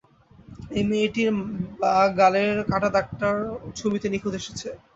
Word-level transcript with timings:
এই 0.71 0.83
মেয়েটির 0.89 1.29
বা 1.79 1.91
গালের 2.17 2.55
কাটা 2.71 2.89
দাগটাও 2.95 3.37
ছবিতে 3.79 4.07
নিখুঁত 4.09 4.33
এসেছে। 4.39 4.69